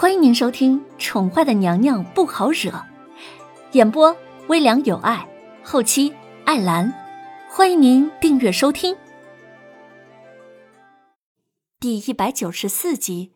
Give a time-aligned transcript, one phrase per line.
[0.00, 2.70] 欢迎您收听《宠坏的娘娘不好惹》，
[3.72, 5.28] 演播微凉有爱，
[5.64, 6.14] 后期
[6.44, 6.88] 艾兰。
[7.50, 8.96] 欢迎您订阅收听。
[11.80, 13.32] 第一百九十四集。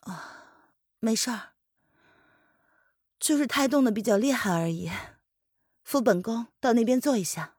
[0.00, 0.62] 啊，
[1.00, 1.50] 没事儿，
[3.20, 4.90] 就是胎动的比较厉害而已。
[5.82, 7.51] 扶本宫到那边坐一下。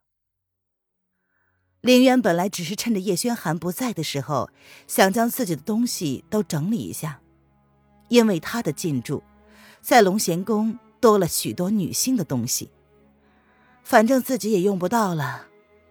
[1.84, 4.50] 林渊本来只是趁着叶轩寒不在的时候，
[4.88, 7.20] 想将自己的东西都整理一下，
[8.08, 9.22] 因为他的进驻，
[9.82, 12.72] 在龙贤宫多了许多女性的东西。
[13.84, 15.48] 反正自己也用不到了，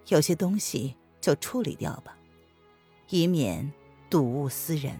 [0.08, 2.16] 有些东西就处理掉吧，
[3.10, 3.70] 以免
[4.08, 4.98] 睹物思人。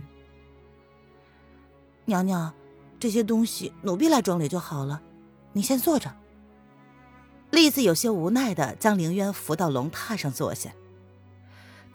[2.04, 2.52] 娘娘，
[3.00, 5.00] 这些东西奴婢来整理就好了，
[5.54, 6.14] 你先坐着。
[7.48, 10.70] 栗子有些无奈的将凌渊扶到龙榻上坐下。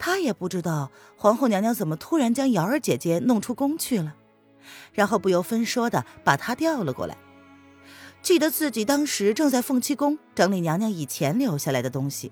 [0.07, 4.15] 他也不知道皇后娘娘怎么突然将瑶儿姐姐弄出宫去了，
[4.93, 7.17] 然后不由分说的把她调了过来。
[8.21, 12.31] 记得自己当时正在凤栖宫整理娘娘以前留下来的东西，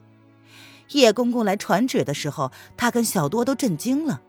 [0.92, 4.22] 叶公公来传旨的时候，他跟小多都震惊了，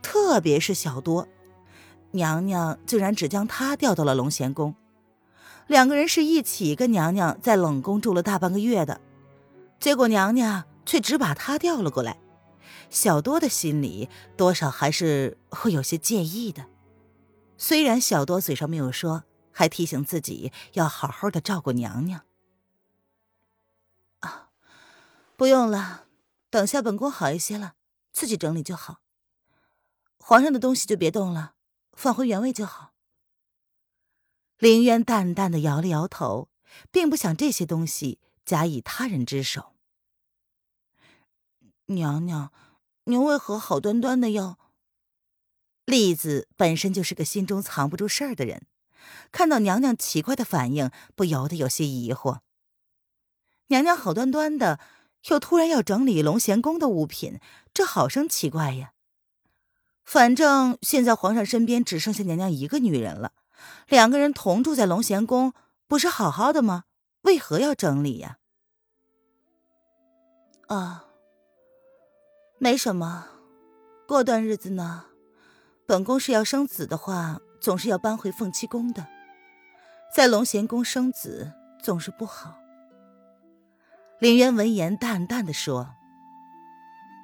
[0.00, 1.26] 特别是小多，
[2.12, 4.76] 娘娘竟然只将他调到了龙贤宫，
[5.66, 9.00] 两个人是一起跟娘娘在冷宫住了大半个月的，
[9.80, 12.16] 结果娘娘却只把他调了过来。
[12.88, 16.68] 小多的心里多少还是会有些介意的，
[17.58, 22.24] 虽然小多嘴上没有说，还提醒自己要好好的照顾娘娘。
[24.20, 24.50] 啊，
[25.36, 26.06] 不用了，
[26.48, 27.74] 等下本宫好一些了，
[28.12, 29.00] 自己整理就好。
[30.18, 31.54] 皇上的东西就别动了，
[31.92, 32.92] 放回原位就好。
[34.58, 36.48] 凌渊淡淡的摇了摇头，
[36.90, 39.74] 并不想这些东西假以他人之手。
[41.86, 42.52] 娘娘。
[43.08, 44.58] 您为何好端端的要？
[45.84, 48.66] 栗子本身就是个心中藏不住事儿的人，
[49.30, 52.40] 看到娘娘奇怪的反应，不由得有些疑惑。
[53.68, 54.80] 娘娘好端端的，
[55.28, 57.38] 又突然要整理龙贤宫的物品，
[57.72, 58.92] 这好生奇怪呀！
[60.04, 63.32] 反正现在皇上身边只剩下娘娘一个女人了，
[63.86, 65.52] 两个人同住在龙贤宫，
[65.86, 66.86] 不是好好的吗？
[67.22, 68.38] 为何要整理呀？
[70.66, 71.04] 啊。
[72.58, 73.26] 没什么，
[74.08, 75.04] 过段日子呢，
[75.84, 79.06] 本宫是要生子的话，总是要搬回凤栖宫的，
[80.14, 81.52] 在龙贤宫生子
[81.82, 82.56] 总是不好。
[84.18, 85.94] 林渊闻言淡淡的说：“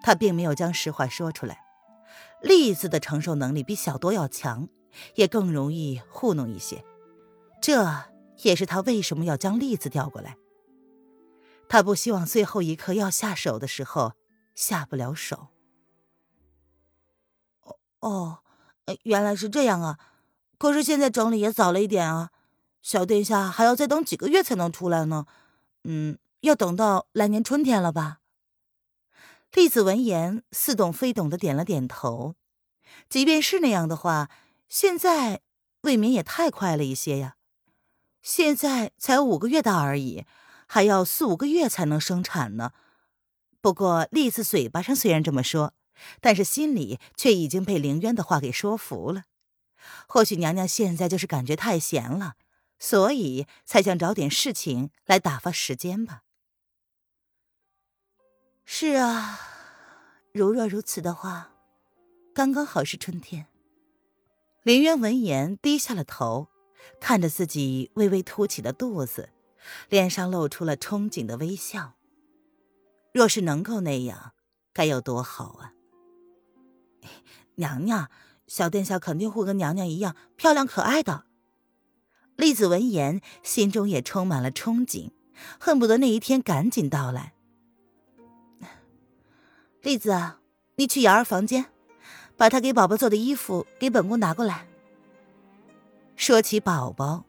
[0.05, 1.65] 他并没有将实话说出来。
[2.43, 4.69] 栗子的承受能力比小多要强，
[5.15, 6.85] 也更容易糊弄一些，
[7.63, 8.05] 这
[8.43, 10.37] 也是他为什么要将栗子调过来。
[11.71, 14.13] 他不希望最后一刻要下手的时候。”
[14.55, 15.49] 下不了手。
[17.63, 18.39] 哦哦，
[19.05, 19.99] 原来是这样啊！
[20.59, 22.31] 可是现在整理也早了一点啊，
[22.83, 25.27] 小殿下还要再等几个月才能出来呢。
[25.85, 28.19] 嗯，要等到来年春天了吧？
[29.53, 32.35] 栗子闻言似懂非懂的点了点头。
[33.09, 34.31] 即便是那样的话，
[34.69, 35.43] 现在
[35.83, 37.37] 未免也太快了一些呀！
[38.21, 40.25] 现在才五个月大而已，
[40.67, 42.73] 还要四五个月才能生产呢。
[43.63, 45.73] 不过，栗子嘴巴上虽然这么说，
[46.21, 49.23] 但是心里却已经被凌渊的话给说服了。
[50.09, 52.35] 或许娘娘现在就是感觉太闲了，
[52.81, 56.23] 所以才想找点事情来打发时间吧。
[58.65, 59.39] 是啊，
[60.33, 61.53] 如若如此的话，
[62.35, 63.47] 刚刚好是春天。
[64.65, 66.49] 林渊闻言低下了头，
[67.01, 69.31] 看着自己微微凸起的肚子，
[69.89, 71.95] 脸上露出了憧憬的微笑。
[73.13, 74.33] 若是能够那样，
[74.73, 75.73] 该有多好啊！
[77.57, 78.11] 娘娘，
[78.47, 81.27] 小殿下肯定会跟娘娘一样漂亮可爱的。
[82.37, 85.11] 栗子闻言，心中也充满了憧憬，
[85.61, 87.35] 恨不得那一天赶紧到来。
[89.83, 90.39] 栗子，
[90.77, 91.67] 你去瑶儿房间，
[92.37, 94.67] 把她给宝宝做的衣服给本宫拿过来。
[96.17, 97.27] 说起宝宝，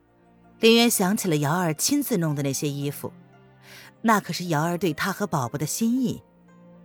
[0.60, 3.12] 林渊想起了瑶儿亲自弄的那些衣服。
[4.04, 6.22] 那可是瑶儿对他和宝宝的心意，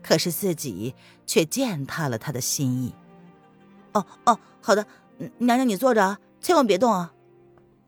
[0.02, 0.94] 可是自己
[1.26, 2.94] 却践踏了他的心意。
[3.92, 4.86] 哦哦，好的，
[5.38, 7.12] 娘娘你坐着啊，千万别动啊！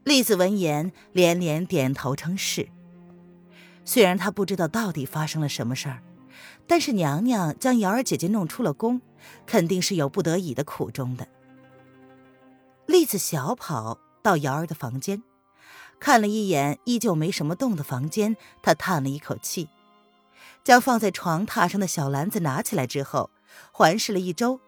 [0.02, 2.68] 栗子闻言连连点头称是。
[3.84, 6.02] 虽然她不知道到底发生了什么事儿，
[6.66, 9.00] 但是娘娘将瑶儿姐姐弄出了宫，
[9.46, 11.28] 肯定是有不得已的苦衷的。
[12.86, 15.22] 栗子小跑到瑶儿的房间。
[16.00, 19.68] 看了一眼依旧没什么动的房间，他叹了一口气，
[20.64, 23.30] 将放在床榻上的小篮子拿起来之后，
[23.70, 24.60] 环视了一周，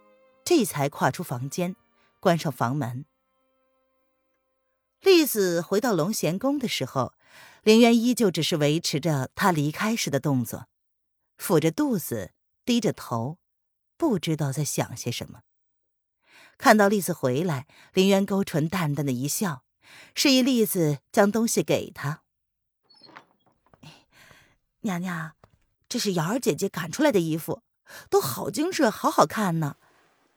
[0.44, 1.74] 这才跨出房间，
[2.20, 3.06] 关上房门。
[5.00, 7.14] 栗子回到龙贤宫的时候，
[7.62, 10.66] 凌渊依旧只是维持着他离开时的动作，
[11.38, 12.32] 抚着肚子，
[12.64, 13.38] 低着头，
[13.96, 15.40] 不知道在想些什么。
[16.58, 19.64] 看到栗子回来，凌渊勾唇淡淡的一笑，
[20.14, 22.22] 示意栗子将东西给他。
[24.80, 25.32] 娘娘，
[25.88, 27.62] 这是瑶儿姐姐赶出来的衣服，
[28.10, 29.76] 都好精致，好好看呢。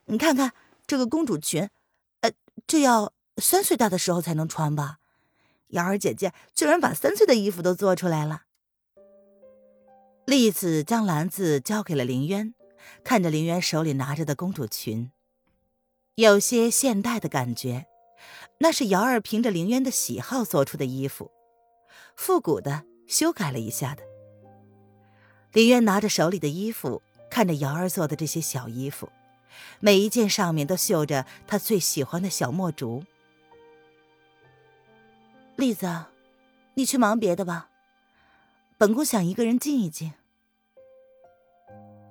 [0.05, 0.53] 你看看
[0.85, 1.69] 这个公主裙，
[2.21, 2.31] 呃，
[2.67, 3.13] 这要。
[3.37, 4.99] 三岁大的时候才能穿吧，
[5.71, 8.43] 瑶儿姐姐居然把三岁的衣服都做出来了。
[10.25, 12.55] 栗子将篮子交给了林渊，
[13.03, 15.11] 看着林渊手里拿着的公主裙，
[16.15, 17.87] 有些现代的感觉。
[18.59, 21.31] 那是瑶儿凭着林渊的喜好做出的衣服，
[22.15, 24.03] 复古的，修改了一下的。
[25.51, 29.09] 林渊拿着手里的衣服，看着瑶儿做的这些小衣服，
[29.79, 33.03] 每一件上面都绣着他最喜欢的小墨竹。
[35.55, 36.05] 栗子，
[36.73, 37.69] 你去忙别的吧。
[38.77, 40.13] 本宫想一个人静一静。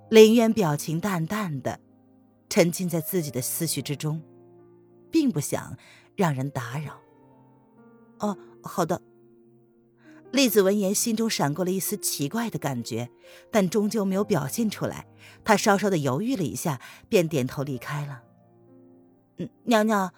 [0.08, 1.80] 林渊表情淡淡的，
[2.48, 4.22] 沉浸在自己的思绪之中，
[5.10, 5.76] 并不想
[6.16, 7.00] 让人打扰。
[8.18, 9.00] 哦，好的。
[10.32, 13.10] 栗子闻言，心中闪过了一丝奇怪的感觉，
[13.52, 15.06] 但终究没有表现出来。
[15.44, 18.22] 她稍稍的犹豫了一下，便点头离开了。
[19.36, 20.12] 嗯，娘娘，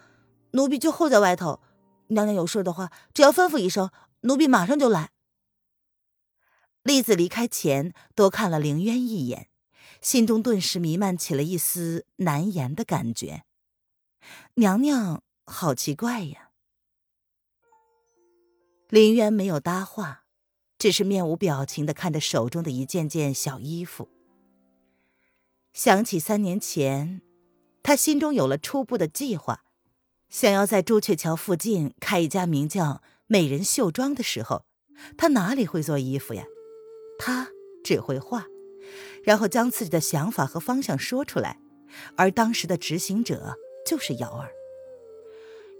[0.51, 1.59] 奴婢就候在外头。
[2.07, 3.91] 娘娘有事的话，只要吩咐一声，
[4.21, 5.11] 奴婢马上就来。
[6.81, 9.49] 栗子离开前多看了凌渊一眼，
[10.01, 13.43] 心中顿时弥漫起了一丝难言的感觉。
[14.55, 16.49] 娘娘好奇怪呀。
[18.89, 20.25] 林渊没有搭话，
[20.77, 24.09] 只是面无表情的看着手中的一件件小衣服。
[25.73, 27.21] 想起三年前，
[27.81, 29.63] 他心中有了初步的计划。
[30.29, 34.65] 想要在朱雀桥附近开一家名叫“美人绣庄”的时候，
[35.17, 36.43] 他哪里会做衣服呀？
[37.17, 37.47] 他
[37.83, 38.45] 只会画，
[39.23, 41.61] 然后将自己的想法和方向说出来。
[42.17, 43.55] 而当时的执行者
[43.85, 44.51] 就是瑶儿。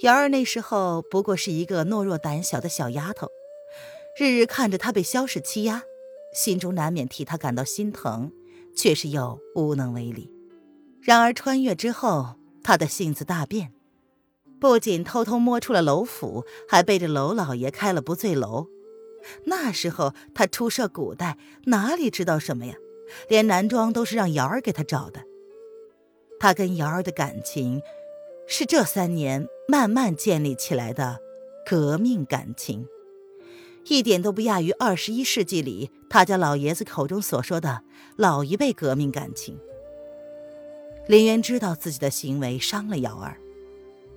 [0.01, 3.29] 瑶儿那时候不过是一个懦弱胆小的小丫头，
[4.19, 5.81] 日日看着她被萧氏欺压，
[6.35, 8.31] 心中难免替她感到心疼，
[8.75, 10.31] 却是又无能为力。
[11.01, 13.73] 然而穿越之后，她的性子大变。
[14.59, 18.67] 不仅偷偷摸出了楼府，还背着楼老爷开了不醉楼。
[19.45, 22.75] 那时候她初涉古代，哪里知道什么呀？
[23.29, 25.23] 连男装都是让瑶儿给她找的。
[26.39, 27.81] 她跟瑶儿的感情，
[28.47, 31.19] 是这三年慢慢建立起来的
[31.65, 32.87] 革命感情，
[33.87, 37.83] 一点都不亚于二十一世纪里他家老爷子口中所说的
[38.15, 39.59] 老一辈革命感情。
[41.07, 43.37] 林渊知道自己的行为伤了瑶儿。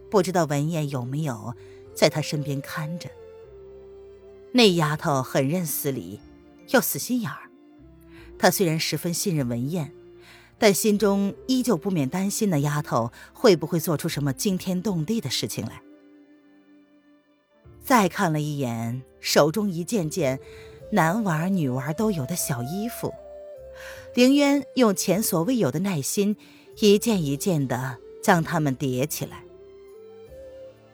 [0.09, 1.55] 不知道文燕有没有
[1.94, 3.09] 在他身边看着。
[4.53, 6.21] 那丫头很认死理，
[6.71, 7.50] 又死心眼儿。
[8.37, 9.93] 他虽然十分信任文燕，
[10.61, 15.81] 但心中依旧不免担心那丫头会不会做出什么惊天动地的事情来。
[17.83, 20.39] 再看了一眼手中一件件
[20.93, 23.12] 男娃女娃都有的小衣服，
[24.15, 26.37] 凌渊用前所未有的耐心，
[26.79, 29.43] 一件一件的将它们叠起来。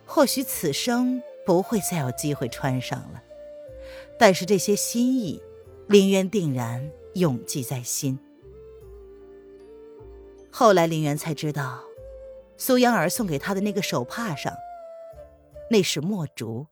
[0.04, 3.20] 或许此生不会再有机会穿上了，
[4.16, 5.42] 但是这些心意，
[5.88, 8.20] 林渊定然永记在心。
[10.58, 11.84] 后来林渊才知道，
[12.56, 14.54] 苏央儿送给他的那个手帕上，
[15.70, 16.68] 那是墨竹，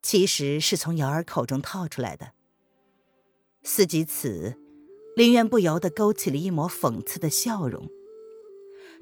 [0.00, 2.28] 其实是从瑶儿口中套出来的。
[3.62, 4.56] 思及此，
[5.14, 7.86] 林渊不由得勾起了一抹讽刺的笑容。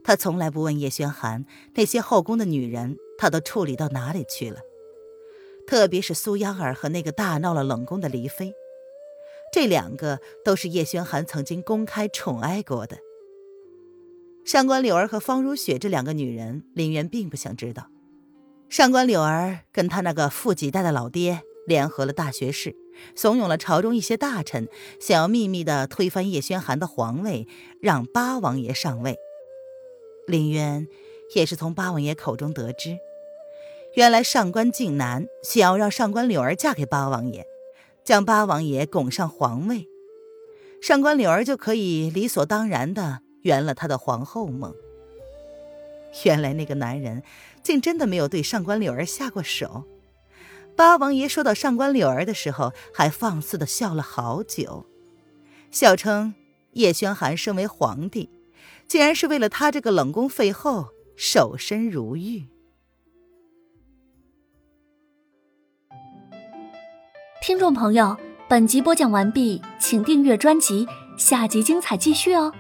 [0.03, 2.97] 他从来不问叶轩寒那些后宫的女人。
[3.17, 4.59] 他都处理到哪里去了？
[5.69, 8.53] 特别是苏央儿和那个大闹了冷宫的黎妃，
[9.53, 12.99] 这两个都是叶轩寒曾经公开宠爱过的。
[14.49, 17.91] 上官柳儿和方如雪这两个女人，林渊并不想知道。
[18.71, 22.75] 上官柳儿跟他那个富几代的老爹联合了大学士，
[23.15, 24.67] 怂恿了朝中一些大臣，
[24.99, 27.47] 想要秘密的推翻叶宣寒的皇位，
[27.83, 29.19] 让八王爷上位。
[30.27, 30.87] 林渊
[31.35, 32.97] 也是从八王爷口中得知。
[33.97, 37.47] 原来上官静南想要让上官柳儿嫁给八王爷，
[38.03, 39.87] 将八王爷拱上皇位，
[40.81, 44.75] 上官柳儿就可以理所当然的圆了他的皇后梦。
[46.25, 47.23] 原来那个男人
[47.63, 49.85] 竟真的没有对上官柳儿下过手。
[50.75, 54.87] 八王爷说到上官柳儿的时候，还放肆的笑了好久，
[55.71, 56.35] 笑称
[56.73, 58.31] 叶宣寒身为皇帝，
[58.87, 62.47] 竟然是为了他这个冷宫废后守身如玉。
[67.43, 68.17] 听众朋友，
[68.49, 72.53] 本集播讲完毕，请订阅专辑，下集精彩继续哦。